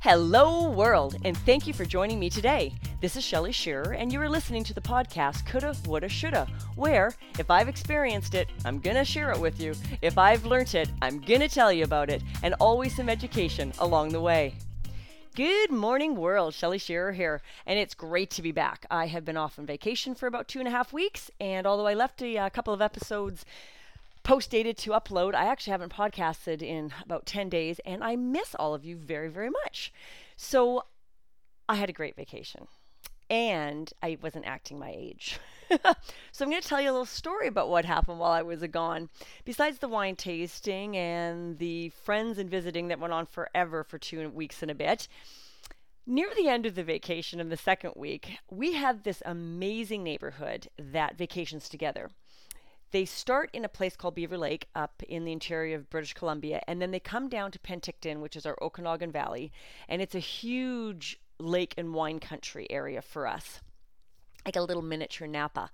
[0.00, 2.72] Hello, world, and thank you for joining me today.
[3.00, 7.14] This is Shelly Shearer, and you are listening to the podcast Coulda, Woulda, Shoulda, where
[7.36, 9.74] if I've experienced it, I'm gonna share it with you.
[10.00, 14.10] If I've learnt it, I'm gonna tell you about it, and always some education along
[14.10, 14.54] the way.
[15.34, 16.54] Good morning, world.
[16.54, 18.86] Shelly Shearer here, and it's great to be back.
[18.92, 21.88] I have been off on vacation for about two and a half weeks, and although
[21.88, 23.44] I left a, a couple of episodes
[24.28, 25.34] post dated to upload.
[25.34, 29.28] I actually haven't podcasted in about 10 days and I miss all of you very,
[29.30, 29.90] very much.
[30.36, 30.84] So
[31.66, 32.66] I had a great vacation
[33.30, 35.40] and I wasn't acting my age.
[36.30, 38.60] so I'm going to tell you a little story about what happened while I was
[38.64, 39.08] gone.
[39.46, 44.28] Besides the wine tasting and the friends and visiting that went on forever for two
[44.28, 45.08] weeks and a bit,
[46.06, 50.68] near the end of the vacation in the second week, we had this amazing neighborhood
[50.78, 52.10] that vacations together.
[52.90, 56.62] They start in a place called Beaver Lake up in the interior of British Columbia,
[56.66, 59.52] and then they come down to Penticton, which is our Okanagan Valley,
[59.88, 63.60] and it's a huge lake and wine country area for us,
[64.46, 65.70] like a little miniature Napa.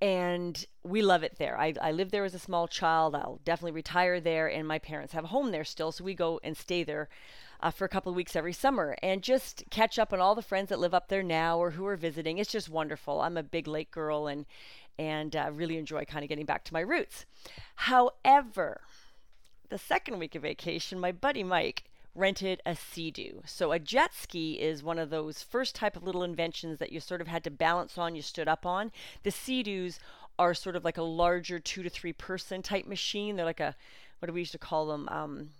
[0.00, 1.58] And we love it there.
[1.58, 3.14] I, I lived there as a small child.
[3.14, 6.40] I'll definitely retire there, and my parents have a home there still, so we go
[6.42, 7.08] and stay there
[7.62, 10.42] uh, for a couple of weeks every summer and just catch up on all the
[10.42, 12.38] friends that live up there now or who are visiting.
[12.38, 13.20] It's just wonderful.
[13.20, 14.44] I'm a big lake girl and
[14.98, 17.24] and uh, really enjoy kind of getting back to my roots.
[17.76, 18.82] However,
[19.68, 23.42] the second week of vacation, my buddy Mike rented a Sea-Doo.
[23.46, 27.00] So a jet ski is one of those first type of little inventions that you
[27.00, 28.92] sort of had to balance on, you stood up on.
[29.22, 29.98] The Sea-Doos
[30.38, 33.36] are sort of like a larger two to three person type machine.
[33.36, 33.74] They're like a
[34.18, 35.08] what do we used to call them?
[35.08, 35.50] Um,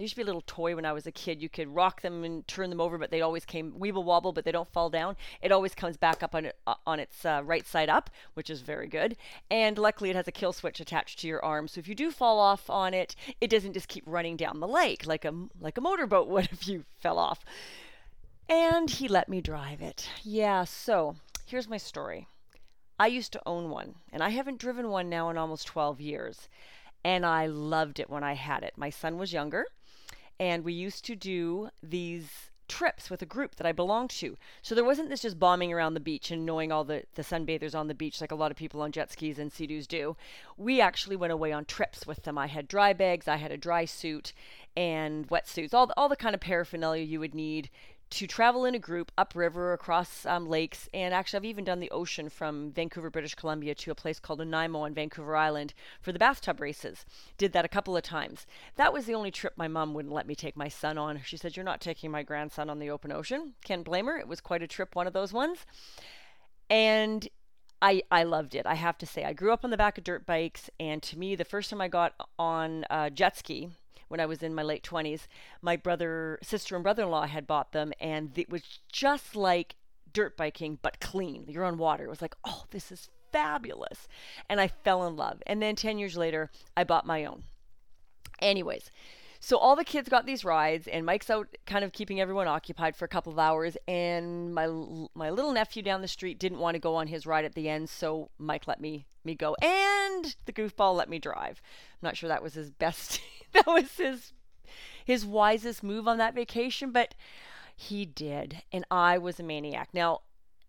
[0.00, 1.42] there used to be a little toy when I was a kid.
[1.42, 4.46] You could rock them and turn them over, but they always came weeble wobble, but
[4.46, 5.14] they don't fall down.
[5.42, 8.48] It always comes back up on it, uh, on its uh, right side up, which
[8.48, 9.18] is very good.
[9.50, 12.10] And luckily, it has a kill switch attached to your arm, so if you do
[12.10, 15.76] fall off on it, it doesn't just keep running down the lake like a like
[15.76, 17.44] a motorboat would if you fell off.
[18.48, 20.08] And he let me drive it.
[20.22, 20.64] Yeah.
[20.64, 22.26] So here's my story.
[22.98, 26.48] I used to own one, and I haven't driven one now in almost 12 years.
[27.04, 28.72] And I loved it when I had it.
[28.78, 29.66] My son was younger
[30.40, 34.36] and we used to do these trips with a group that I belonged to.
[34.62, 37.74] So there wasn't this just bombing around the beach and knowing all the, the sunbathers
[37.74, 40.16] on the beach like a lot of people on jet skis and sea doos do.
[40.56, 42.38] We actually went away on trips with them.
[42.38, 44.32] I had dry bags, I had a dry suit
[44.76, 47.68] and wetsuits, all the, all the kind of paraphernalia you would need
[48.10, 50.88] to travel in a group upriver across um, lakes.
[50.92, 54.40] And actually, I've even done the ocean from Vancouver, British Columbia to a place called
[54.40, 57.06] Nanaimo on Vancouver Island for the bathtub races.
[57.38, 58.46] Did that a couple of times.
[58.76, 61.20] That was the only trip my mom wouldn't let me take my son on.
[61.24, 63.54] She said, You're not taking my grandson on the open ocean.
[63.64, 64.18] Can't blame her.
[64.18, 65.64] It was quite a trip, one of those ones.
[66.68, 67.28] And
[67.82, 68.66] I, I loved it.
[68.66, 71.18] I have to say, I grew up on the back of dirt bikes, and to
[71.18, 73.70] me, the first time I got on a jet ski,
[74.10, 75.28] when I was in my late 20s.
[75.62, 79.76] My brother, sister, and brother in law had bought them, and it was just like
[80.12, 81.44] dirt biking, but clean.
[81.46, 82.04] You're on water.
[82.04, 84.08] It was like, oh, this is fabulous.
[84.48, 85.42] And I fell in love.
[85.46, 87.44] And then 10 years later, I bought my own.
[88.40, 88.90] Anyways,
[89.42, 92.94] so all the kids got these rides, and Mike's out kind of keeping everyone occupied
[92.94, 93.76] for a couple of hours.
[93.88, 94.66] And my
[95.14, 97.68] my little nephew down the street didn't want to go on his ride at the
[97.68, 101.62] end, so Mike let me me go, and the goofball let me drive.
[101.94, 103.20] I'm not sure that was his best.
[103.52, 104.34] that was his
[105.04, 107.14] his wisest move on that vacation, but
[107.74, 109.88] he did, and I was a maniac.
[109.94, 110.20] Now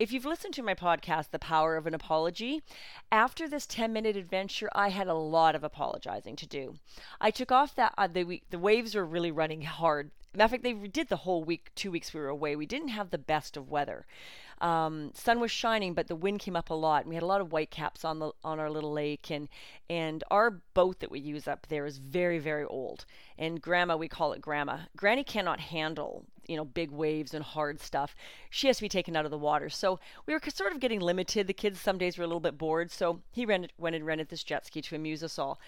[0.02, 2.60] if you've listened to my podcast, The Power of an Apology,
[3.12, 6.74] after this 10 minute adventure, I had a lot of apologizing to do.
[7.20, 10.10] I took off that, uh, the, the waves were really running hard.
[10.34, 12.56] Matter of fact, they did the whole week, two weeks we were away.
[12.56, 14.06] We didn't have the best of weather.
[14.62, 17.02] Um, sun was shining, but the wind came up a lot.
[17.02, 19.48] And we had a lot of white caps on the on our little lake, and
[19.90, 23.04] and our boat that we use up there is very very old.
[23.36, 24.78] And Grandma, we call it Grandma.
[24.96, 28.14] Granny cannot handle you know big waves and hard stuff.
[28.50, 29.68] She has to be taken out of the water.
[29.68, 31.46] So we were sort of getting limited.
[31.46, 34.28] The kids some days were a little bit bored, so he rented, went and rented
[34.28, 35.58] this jet ski to amuse us all.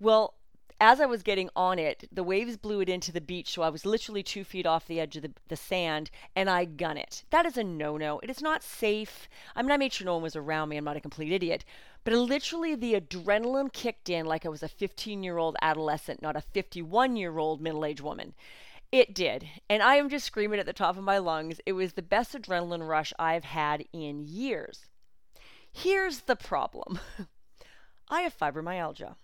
[0.00, 0.34] Well,
[0.80, 3.68] as I was getting on it, the waves blew it into the beach, so I
[3.68, 7.22] was literally two feet off the edge of the, the sand, and I gun it.
[7.28, 8.18] That is a no-no.
[8.20, 9.28] It is not safe.
[9.54, 10.78] I mean, I made sure no one was around me.
[10.78, 11.66] I'm not a complete idiot.
[12.02, 17.60] But literally, the adrenaline kicked in like I was a 15-year-old adolescent, not a 51-year-old
[17.60, 18.34] middle-aged woman.
[18.90, 19.46] It did.
[19.68, 21.60] And I am just screaming at the top of my lungs.
[21.66, 24.86] It was the best adrenaline rush I've had in years.
[25.70, 26.98] Here's the problem
[28.08, 29.16] I have fibromyalgia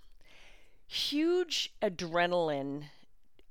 [0.87, 2.85] huge adrenaline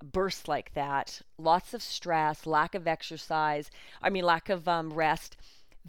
[0.03, 3.71] bursts like that, lots of stress, lack of exercise,
[4.01, 5.37] I mean, lack of um, rest,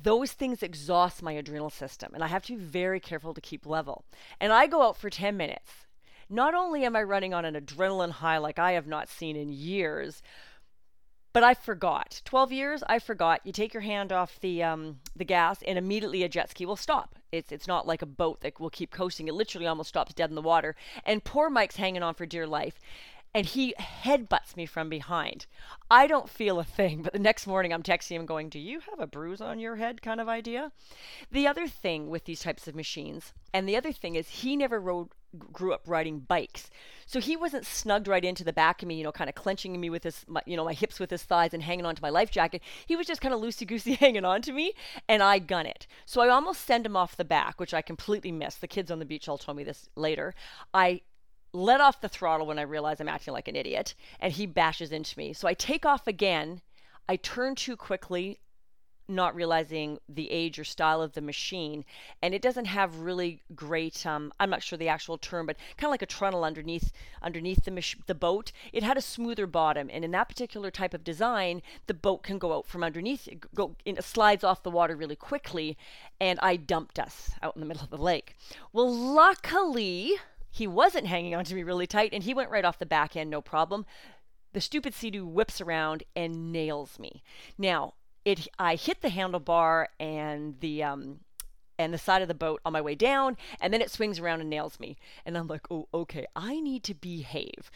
[0.00, 2.12] those things exhaust my adrenal system.
[2.14, 4.04] And I have to be very careful to keep level.
[4.40, 5.86] And I go out for 10 minutes.
[6.28, 9.48] Not only am I running on an adrenaline high like I have not seen in
[9.48, 10.22] years,
[11.36, 12.22] but I forgot.
[12.24, 13.42] 12 years, I forgot.
[13.44, 16.76] You take your hand off the um, the gas, and immediately a jet ski will
[16.76, 17.14] stop.
[17.30, 19.28] It's it's not like a boat that will keep coasting.
[19.28, 20.74] It literally almost stops dead in the water.
[21.04, 22.80] And poor Mike's hanging on for dear life
[23.36, 25.44] and he headbutts me from behind.
[25.90, 28.80] I don't feel a thing, but the next morning I'm texting him going, Do you
[28.88, 30.72] have a bruise on your head kind of idea?
[31.30, 34.80] The other thing with these types of machines, and the other thing is he never
[34.80, 35.08] rode
[35.52, 36.70] grew up riding bikes.
[37.06, 39.78] So he wasn't snugged right into the back of me, you know, kind of clenching
[39.80, 42.10] me with his, my, you know, my hips with his thighs and hanging onto my
[42.10, 42.62] life jacket.
[42.86, 44.72] He was just kind of loosey goosey hanging on to me,
[45.08, 45.86] and I gun it.
[46.04, 48.60] So I almost send him off the back, which I completely missed.
[48.60, 50.34] The kids on the beach all told me this later.
[50.74, 51.02] I
[51.52, 54.92] let off the throttle when I realize I'm acting like an idiot, and he bashes
[54.92, 55.32] into me.
[55.32, 56.60] So I take off again.
[57.08, 58.40] I turn too quickly,
[59.08, 61.84] not realizing the age or style of the machine,
[62.22, 64.04] and it doesn't have really great.
[64.06, 66.92] Um, I'm not sure the actual term, but kind of like a trunnel underneath
[67.22, 68.52] underneath the mach- the boat.
[68.72, 72.38] It had a smoother bottom, and in that particular type of design, the boat can
[72.38, 75.76] go out from underneath, it, go it slides off the water really quickly,
[76.20, 78.34] and I dumped us out in the middle of the lake.
[78.72, 80.14] Well, luckily
[80.50, 83.28] he wasn't hanging onto me really tight, and he went right off the back end,
[83.28, 83.84] no problem.
[84.54, 87.22] The stupid Sea-Doo whips around and nails me.
[87.58, 87.92] Now,
[88.26, 91.20] it I hit the handlebar and the um,
[91.78, 94.40] and the side of the boat on my way down, and then it swings around
[94.40, 94.96] and nails me.
[95.24, 97.70] And I'm like, oh, okay, I need to behave.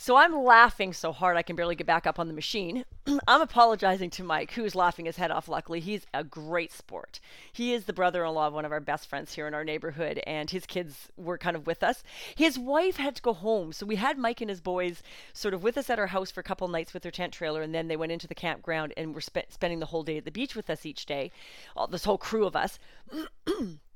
[0.00, 2.84] So I'm laughing so hard I can barely get back up on the machine.
[3.26, 5.48] I'm apologizing to Mike, who's laughing his head off.
[5.48, 7.18] Luckily, he's a great sport.
[7.52, 9.64] He is the brother in law of one of our best friends here in our
[9.64, 12.04] neighborhood, and his kids were kind of with us.
[12.36, 15.02] His wife had to go home, so we had Mike and his boys
[15.32, 17.60] sort of with us at our house for a couple nights with their tent trailer,
[17.60, 20.24] and then they went into the campground and were spe- spending the whole day at
[20.24, 21.32] the beach with us each day,
[21.76, 22.78] all, this whole crew of us.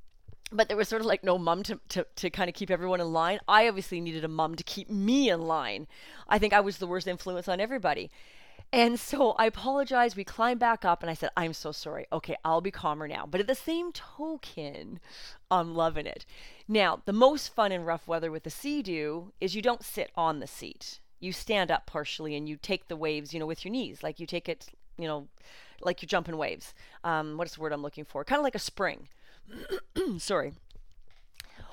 [0.53, 3.01] but there was sort of like no mom to, to, to kind of keep everyone
[3.01, 3.41] in line.
[3.49, 5.87] I obviously needed a mom to keep me in line.
[6.29, 8.11] I think I was the worst influence on everybody.
[8.73, 10.17] And so I apologized.
[10.17, 12.07] We climbed back up and I said, I'm so sorry.
[12.11, 13.27] Okay, I'll be calmer now.
[13.27, 14.99] But at the same token,
[15.51, 16.25] I'm loving it.
[16.67, 20.41] Now, the most fun in rough weather with the Sea-Doo is you don't sit on
[20.41, 21.01] the seat.
[21.21, 24.03] You stand up partially and you take the waves, you know, with your knees.
[24.03, 25.29] Like you take it, you know,
[25.83, 26.73] like you're jumping waves.
[27.05, 28.25] Um, what's the word I'm looking for?
[28.25, 29.09] Kind of like a spring.
[30.19, 30.53] Sorry.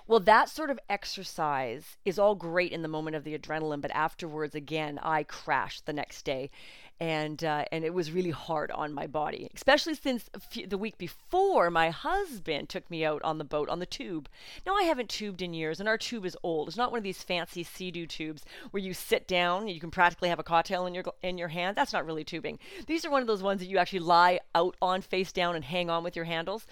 [0.10, 3.92] Well, that sort of exercise is all great in the moment of the adrenaline, but
[3.92, 6.50] afterwards, again, I crashed the next day,
[7.00, 10.28] and uh, and it was really hard on my body, especially since
[10.66, 14.28] the week before my husband took me out on the boat on the tube.
[14.66, 16.70] Now I haven't tubed in years, and our tube is old.
[16.70, 19.92] It's not one of these fancy Sea-Doo tubes where you sit down and you can
[19.92, 21.78] practically have a cocktail in your in your hand.
[21.78, 22.58] That's not really tubing.
[22.88, 25.64] These are one of those ones that you actually lie out on face down and
[25.64, 26.66] hang on with your handles.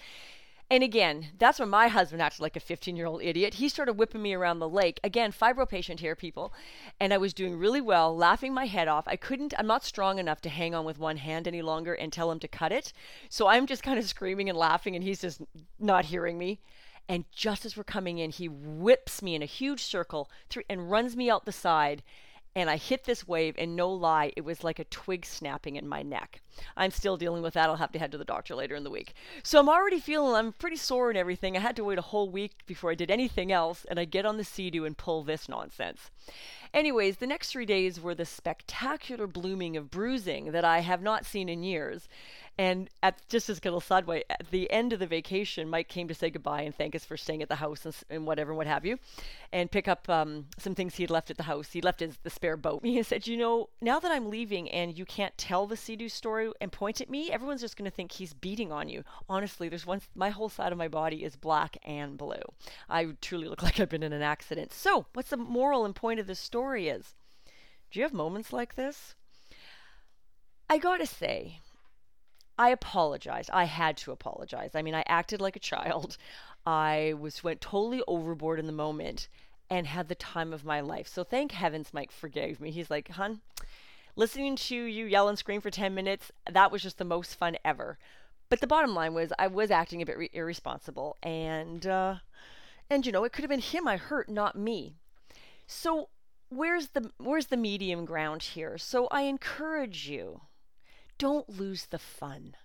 [0.70, 3.54] And again, that's when my husband acted like a 15 year old idiot.
[3.54, 5.00] He started whipping me around the lake.
[5.02, 6.52] Again, fibro patient here, people.
[7.00, 9.08] And I was doing really well, laughing my head off.
[9.08, 12.12] I couldn't, I'm not strong enough to hang on with one hand any longer and
[12.12, 12.92] tell him to cut it.
[13.30, 15.40] So I'm just kind of screaming and laughing, and he's just
[15.78, 16.60] not hearing me.
[17.08, 20.90] And just as we're coming in, he whips me in a huge circle through, and
[20.90, 22.02] runs me out the side
[22.54, 25.86] and I hit this wave, and no lie, it was like a twig snapping in
[25.86, 26.40] my neck.
[26.76, 27.68] I'm still dealing with that.
[27.68, 29.14] I'll have to head to the doctor later in the week.
[29.42, 31.56] So I'm already feeling I'm pretty sore and everything.
[31.56, 34.26] I had to wait a whole week before I did anything else, and I get
[34.26, 36.10] on the Sea-Doo and pull this nonsense.
[36.74, 41.24] Anyways, the next three days were the spectacular blooming of bruising that I have not
[41.24, 42.08] seen in years.
[42.58, 46.08] And at just as a little sideway, at the end of the vacation, Mike came
[46.08, 48.58] to say goodbye and thank us for staying at the house and, and whatever and
[48.58, 48.98] what have you,
[49.52, 51.70] and pick up um, some things he had left at the house.
[51.70, 52.82] He left his the spare boat.
[52.98, 56.50] He said, "You know, now that I'm leaving and you can't tell the Sea-Doo story
[56.60, 59.04] and point at me, everyone's just going to think he's beating on you.
[59.28, 60.00] Honestly, there's one.
[60.16, 62.42] My whole side of my body is black and blue.
[62.88, 64.72] I truly look like I've been in an accident.
[64.72, 66.88] So, what's the moral and point of this story?
[66.88, 67.14] Is
[67.92, 69.14] do you have moments like this?
[70.68, 71.60] I gotta say."
[72.58, 73.50] I apologized.
[73.52, 74.74] I had to apologize.
[74.74, 76.16] I mean, I acted like a child.
[76.66, 79.28] I was went totally overboard in the moment
[79.70, 81.06] and had the time of my life.
[81.06, 82.70] So thank heavens Mike forgave me.
[82.70, 83.40] He's like, "Hun,
[84.16, 87.56] listening to you yell and scream for 10 minutes, that was just the most fun
[87.64, 87.98] ever."
[88.48, 92.16] But the bottom line was I was acting a bit re- irresponsible and uh
[92.90, 94.96] and you know, it could have been him I hurt, not me.
[95.66, 96.08] So
[96.48, 98.78] where's the where's the medium ground here?
[98.78, 100.40] So I encourage you
[101.18, 102.56] don't lose the fun.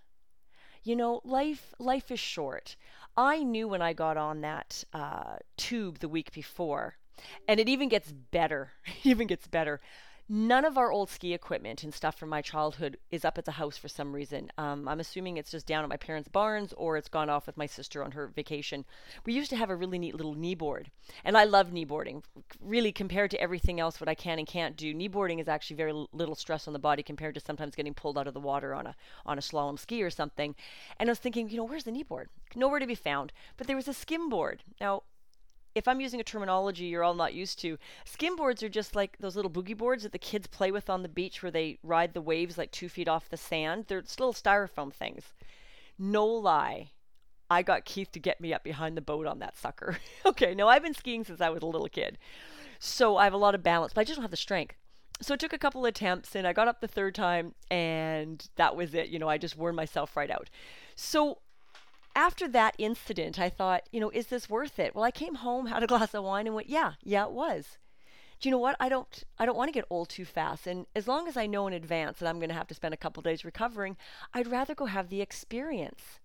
[0.84, 2.76] You know, life life is short.
[3.16, 6.96] I knew when I got on that uh, tube the week before,
[7.48, 8.72] and it even gets better.
[8.86, 9.80] It even gets better.
[10.26, 13.52] None of our old ski equipment and stuff from my childhood is up at the
[13.52, 14.50] house for some reason.
[14.56, 17.58] Um, I'm assuming it's just down at my parents' barns or it's gone off with
[17.58, 18.86] my sister on her vacation.
[19.26, 20.90] We used to have a really neat little knee board,
[21.24, 22.22] and I love knee boarding.
[22.58, 25.76] Really, compared to everything else, what I can and can't do, knee boarding is actually
[25.76, 28.74] very little stress on the body compared to sometimes getting pulled out of the water
[28.74, 30.54] on a on a slalom ski or something.
[30.98, 32.30] And I was thinking, you know, where's the knee board?
[32.54, 33.34] Nowhere to be found.
[33.58, 34.62] But there was a skim board.
[34.80, 35.02] Now,
[35.74, 39.16] if I'm using a terminology you're all not used to, skim boards are just like
[39.18, 42.14] those little boogie boards that the kids play with on the beach where they ride
[42.14, 43.86] the waves like two feet off the sand.
[43.88, 45.32] They're little styrofoam things.
[45.98, 46.90] No lie.
[47.50, 49.98] I got Keith to get me up behind the boat on that sucker.
[50.26, 52.18] okay, now I've been skiing since I was a little kid.
[52.78, 54.76] So I have a lot of balance, but I just don't have the strength.
[55.20, 58.74] So it took a couple attempts and I got up the third time and that
[58.74, 59.08] was it.
[59.08, 60.50] You know, I just wore myself right out.
[60.96, 61.38] So
[62.14, 64.94] after that incident, I thought, you know, is this worth it?
[64.94, 67.78] Well, I came home, had a glass of wine, and went, yeah, yeah, it was.
[68.40, 68.76] Do you know what?
[68.78, 70.66] I don't, I don't want to get old too fast.
[70.66, 72.92] And as long as I know in advance that I'm going to have to spend
[72.92, 73.96] a couple days recovering,
[74.34, 76.20] I'd rather go have the experience.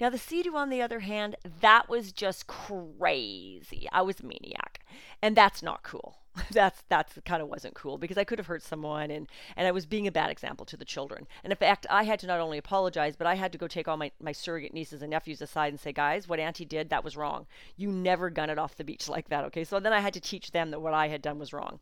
[0.00, 3.88] Now, the Sea-Doo, on the other hand, that was just crazy.
[3.90, 4.84] I was a maniac,
[5.20, 6.18] and that's not cool.
[6.52, 9.72] that's that's kind of wasn't cool because I could have hurt someone and and I
[9.72, 11.26] was being a bad example to the children.
[11.42, 13.88] And in fact, I had to not only apologize, but I had to go take
[13.88, 17.04] all my my surrogate nieces and nephews aside and say, guys, what Auntie did that
[17.04, 17.46] was wrong.
[17.76, 19.64] You never gun it off the beach like that, okay?
[19.64, 21.80] So then I had to teach them that what I had done was wrong.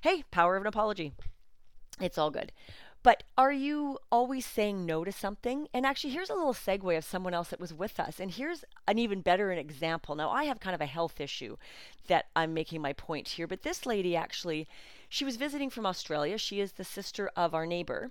[0.00, 1.12] Hey, power of an apology.
[2.00, 2.52] It's all good.
[3.02, 5.68] But are you always saying no to something?
[5.72, 8.20] And actually, here's a little segue of someone else that was with us.
[8.20, 10.14] And here's an even better an example.
[10.14, 11.56] Now, I have kind of a health issue
[12.08, 14.68] that I'm making my point here, but this lady actually,
[15.08, 16.36] she was visiting from Australia.
[16.36, 18.10] She is the sister of our neighbor.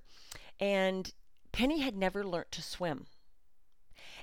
[0.59, 1.13] And
[1.51, 3.05] Penny had never learnt to swim.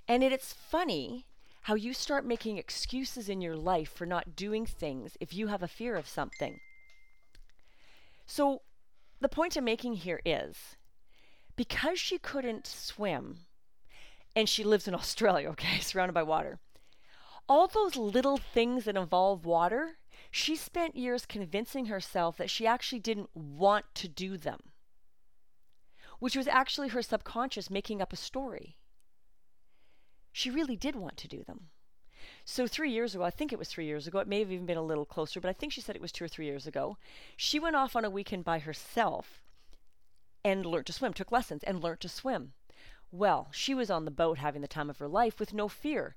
[0.09, 1.27] And it, it's funny
[1.63, 5.63] how you start making excuses in your life for not doing things if you have
[5.63, 6.61] a fear of something.
[8.27, 8.63] So,
[9.21, 10.77] the point I'm making here is
[11.57, 13.41] because she couldn't swim
[14.35, 16.59] and she lives in Australia, okay, surrounded by water,
[17.49, 19.99] all those little things that involve water,
[20.31, 24.61] she spent years convincing herself that she actually didn't want to do them,
[26.19, 28.77] which was actually her subconscious making up a story.
[30.33, 31.71] She really did want to do them.
[32.49, 34.67] So three years ago, I think it was three years ago, it may have even
[34.67, 36.65] been a little closer, but I think she said it was two or three years
[36.65, 36.97] ago,
[37.37, 39.43] she went off on a weekend by herself
[40.45, 42.53] and learned to swim, took lessons and learned to swim.
[43.11, 46.15] Well, she was on the boat having the time of her life with no fear.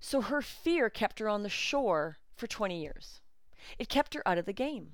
[0.00, 3.20] So her fear kept her on the shore for 20 years.
[3.78, 4.92] It kept her out of the game.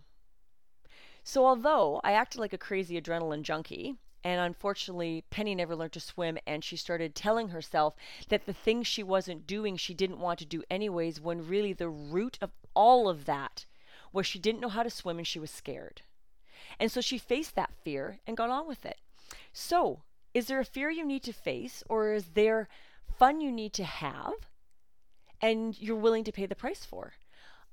[1.22, 6.00] So although I acted like a crazy adrenaline junkie, and unfortunately, Penny never learned to
[6.00, 7.94] swim, and she started telling herself
[8.30, 11.90] that the things she wasn't doing, she didn't want to do anyways, when really the
[11.90, 13.66] root of all of that
[14.12, 16.00] was she didn't know how to swim and she was scared.
[16.80, 18.96] And so she faced that fear and got on with it.
[19.52, 20.00] So,
[20.32, 22.68] is there a fear you need to face, or is there
[23.18, 24.32] fun you need to have
[25.40, 27.12] and you're willing to pay the price for?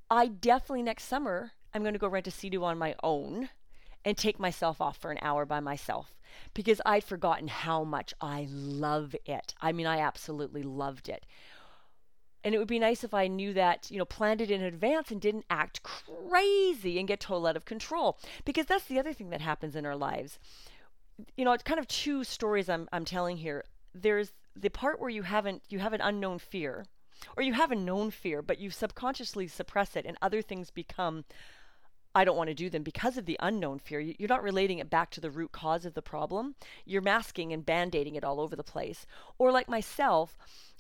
[0.10, 3.50] I definitely next summer, I'm going to go rent a Sea-Doo on my own
[4.04, 6.14] and take myself off for an hour by myself
[6.54, 9.54] because I'd forgotten how much I love it.
[9.62, 11.26] I mean, I absolutely loved it.
[12.44, 15.12] And it would be nice if I knew that, you know, planned it in advance
[15.12, 18.18] and didn't act crazy and get totally out of control.
[18.46, 20.40] Because that's the other thing that happens in our lives.
[21.38, 23.64] You know, it's kind of two stories I'm, I'm telling here.
[23.94, 26.86] There's the part where you haven't you have an unknown fear,
[27.38, 31.26] or you have a known fear, but you subconsciously suppress it and other things become
[32.14, 34.00] I don't want to do them because of the unknown fear.
[34.00, 36.56] You're not relating it back to the root cause of the problem.
[36.86, 39.06] You're masking and band aiding it all over the place.
[39.38, 40.38] Or, like myself,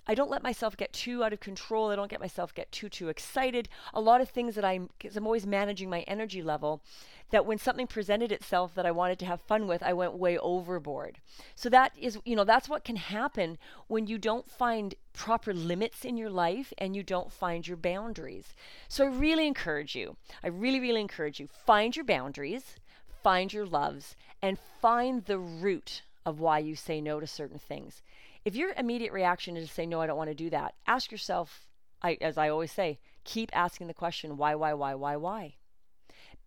[0.07, 1.91] I don't let myself get too out of control.
[1.91, 3.69] I don't get myself get too too excited.
[3.93, 6.81] A lot of things that I'm cuz I'm always managing my energy level
[7.29, 10.37] that when something presented itself that I wanted to have fun with, I went way
[10.37, 11.19] overboard.
[11.55, 16.03] So that is, you know, that's what can happen when you don't find proper limits
[16.03, 18.53] in your life and you don't find your boundaries.
[18.87, 20.17] So I really encourage you.
[20.43, 22.75] I really really encourage you find your boundaries,
[23.23, 28.01] find your loves and find the root of why you say no to certain things.
[28.43, 31.11] If your immediate reaction is to say, no, I don't want to do that, ask
[31.11, 31.67] yourself,
[32.01, 35.55] I, as I always say, keep asking the question, why, why, why, why, why?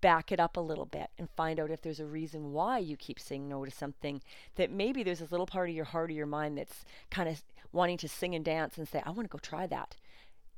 [0.00, 2.96] Back it up a little bit and find out if there's a reason why you
[2.96, 4.20] keep saying no to something
[4.56, 7.42] that maybe there's this little part of your heart or your mind that's kind of
[7.72, 9.96] wanting to sing and dance and say, I want to go try that.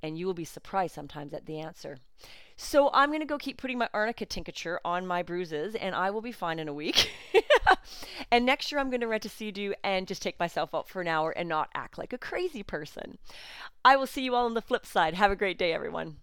[0.03, 1.99] And you will be surprised sometimes at the answer.
[2.57, 6.11] So I'm going to go keep putting my arnica tincture on my bruises and I
[6.11, 7.12] will be fine in a week.
[8.31, 11.03] and next year I'm going to rent a Sea-Doo and just take myself out for
[11.03, 13.19] an hour and not act like a crazy person.
[13.85, 15.15] I will see you all on the flip side.
[15.15, 16.17] Have a great day, everyone.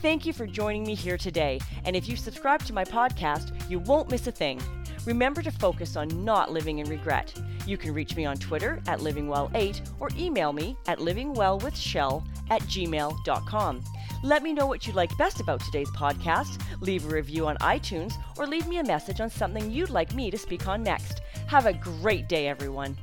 [0.00, 1.60] Thank you for joining me here today.
[1.84, 4.62] And if you subscribe to my podcast, you won't miss a thing.
[5.06, 7.32] Remember to focus on not living in regret.
[7.66, 13.84] You can reach me on Twitter at livingwell8 or email me at livingwellwithshell at gmail.com.
[14.22, 18.12] Let me know what you liked best about today's podcast, leave a review on iTunes,
[18.36, 21.22] or leave me a message on something you'd like me to speak on next.
[21.46, 22.96] Have a great day, everyone.